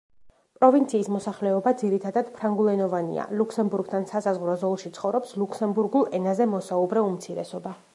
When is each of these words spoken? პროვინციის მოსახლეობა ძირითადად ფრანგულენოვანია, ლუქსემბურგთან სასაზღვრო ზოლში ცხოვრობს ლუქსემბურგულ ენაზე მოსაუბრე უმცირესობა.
პროვინციის 0.61 1.09
მოსახლეობა 1.15 1.73
ძირითადად 1.81 2.31
ფრანგულენოვანია, 2.39 3.27
ლუქსემბურგთან 3.43 4.11
სასაზღვრო 4.15 4.59
ზოლში 4.65 4.95
ცხოვრობს 4.99 5.39
ლუქსემბურგულ 5.43 6.13
ენაზე 6.21 6.51
მოსაუბრე 6.57 7.11
უმცირესობა. 7.13 7.81